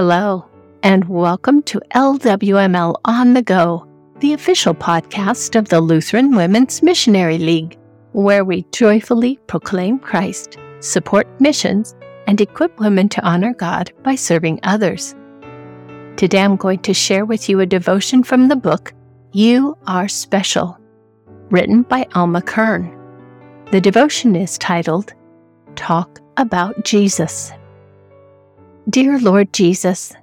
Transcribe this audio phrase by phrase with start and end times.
[0.00, 0.46] Hello,
[0.84, 3.84] and welcome to LWML On the Go,
[4.20, 7.76] the official podcast of the Lutheran Women's Missionary League,
[8.12, 11.96] where we joyfully proclaim Christ, support missions,
[12.28, 15.16] and equip women to honor God by serving others.
[16.16, 18.92] Today I'm going to share with you a devotion from the book
[19.32, 20.78] You Are Special,
[21.50, 22.96] written by Alma Kern.
[23.72, 25.12] The devotion is titled
[25.74, 27.50] Talk About Jesus.
[28.90, 30.14] Dear Lord Jesus,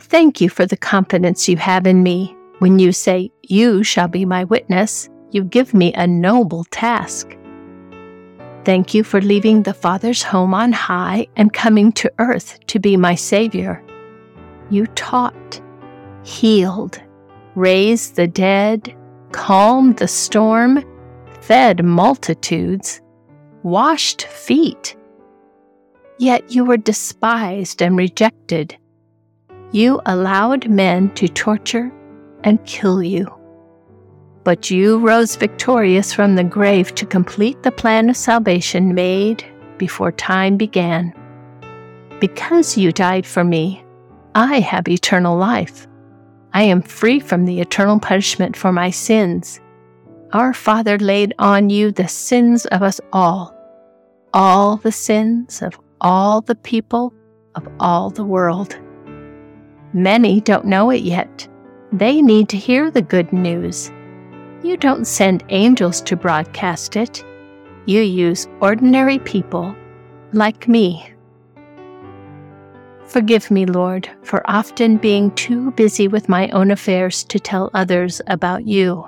[0.00, 2.36] thank you for the confidence you have in me.
[2.60, 7.36] When you say, You shall be my witness, you give me a noble task.
[8.64, 12.96] Thank you for leaving the Father's home on high and coming to earth to be
[12.96, 13.82] my Savior.
[14.70, 15.60] You taught,
[16.22, 17.02] healed,
[17.56, 18.94] raised the dead,
[19.32, 20.84] calmed the storm,
[21.40, 23.00] fed multitudes,
[23.64, 24.94] washed feet.
[26.22, 28.76] Yet you were despised and rejected.
[29.72, 31.90] You allowed men to torture
[32.44, 33.26] and kill you.
[34.44, 39.44] But you rose victorious from the grave to complete the plan of salvation made
[39.78, 41.12] before time began.
[42.20, 43.84] Because you died for me,
[44.36, 45.88] I have eternal life.
[46.54, 49.58] I am free from the eternal punishment for my sins.
[50.32, 53.52] Our Father laid on you the sins of us all,
[54.32, 57.14] all the sins of all the people
[57.54, 58.78] of all the world.
[59.94, 61.48] Many don't know it yet.
[61.92, 63.90] They need to hear the good news.
[64.62, 67.24] You don't send angels to broadcast it.
[67.86, 69.74] You use ordinary people
[70.32, 71.12] like me
[73.12, 78.22] Forgive me, Lord, for often being too busy with my own affairs to tell others
[78.26, 79.06] about you.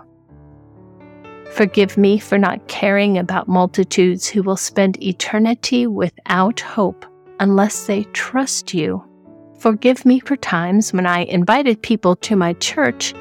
[1.54, 7.06] Forgive me for not caring about multitudes who will spend eternity without hope
[7.38, 9.04] unless they trust you.
[9.60, 13.14] Forgive me for times when I invited people to my church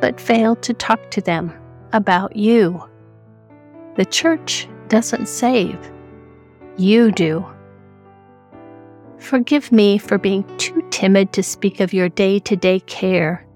[0.00, 1.52] but failed to talk to them
[1.92, 2.82] about you.
[3.94, 5.78] The church doesn't save,
[6.78, 7.46] you do.
[9.20, 13.46] Forgive me for being too timid to speak of your day to day care,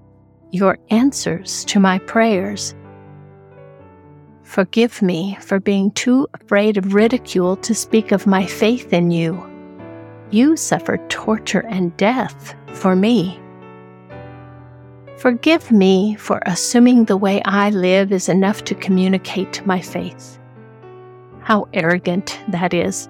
[0.51, 2.73] your answers to my prayers.
[4.53, 9.43] Forgive me for being too afraid of ridicule to speak of my faith in you.
[10.29, 13.41] You suffered torture and death for me.
[15.17, 20.37] Forgive me for assuming the way I live is enough to communicate my faith.
[21.39, 23.09] How arrogant that is.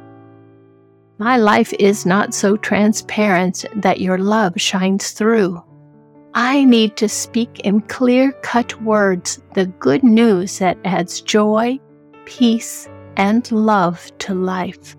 [1.18, 5.62] My life is not so transparent that your love shines through.
[6.36, 11.80] I need to speak in clear cut words the good news that adds joy,
[12.26, 14.96] peace, and love to life.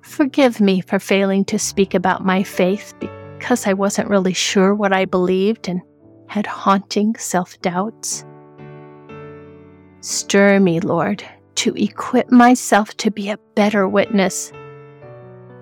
[0.00, 4.92] Forgive me for failing to speak about my faith because I wasn't really sure what
[4.92, 5.82] I believed and
[6.28, 8.24] had haunting self doubts.
[10.00, 11.22] Stir me, Lord,
[11.56, 14.52] to equip myself to be a better witness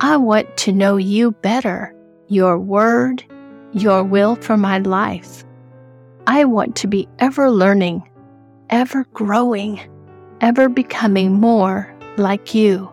[0.01, 1.95] I want to know you better,
[2.27, 3.25] your word,
[3.75, 5.45] your will for my life.
[6.27, 8.09] I want to be ever learning,
[8.71, 9.81] ever growing,
[10.41, 12.91] ever becoming more like you.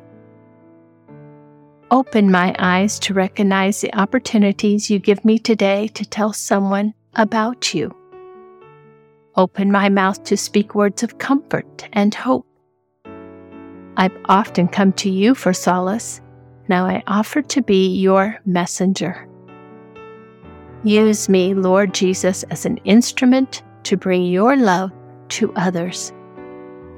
[1.92, 7.74] Open my eyes to recognize the opportunities you give me today to tell someone about
[7.74, 7.96] you.
[9.36, 12.46] Open my mouth to speak words of comfort and hope.
[13.98, 16.22] I've often come to you for solace
[16.72, 19.28] now I offer to be your messenger.
[20.84, 24.92] Use me, Lord Jesus, as an instrument to bring your love
[25.30, 26.12] to others,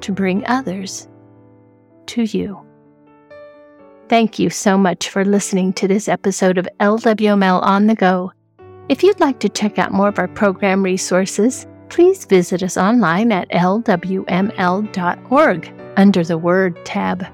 [0.02, 1.08] to bring others
[2.08, 2.60] to you.
[4.08, 8.32] Thank you so much for listening to this episode of LWML On the Go.
[8.90, 13.32] If you'd like to check out more of our program resources, please visit us online
[13.32, 14.24] at lwml.org
[15.98, 17.26] under the Word tab.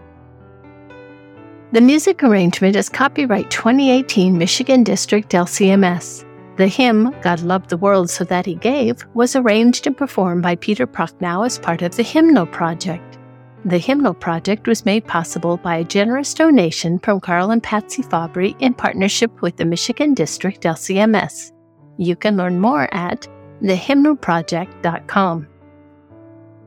[1.72, 6.26] The music arrangement is copyright 2018 Michigan District LCMS.
[6.60, 10.58] The hymn, God Loved the World So That He Gave, was arranged and performed by
[10.58, 13.18] Peter Prochnow as part of the Hymnal Project.
[13.64, 18.58] The Hymnal Project was made possible by a generous donation from Carl and Patsy Fabry
[18.60, 21.54] in partnership with the Michigan District LCMS.
[21.98, 23.26] You can learn more at
[23.62, 25.48] thehymnalproject.com.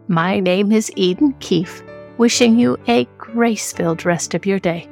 [0.09, 1.83] My name is Eden Keefe,
[2.17, 4.89] wishing you a grace filled rest of your day.